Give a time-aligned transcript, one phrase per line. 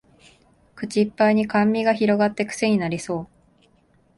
[0.73, 3.27] 口いっぱいに甘味が広がってクセになりそう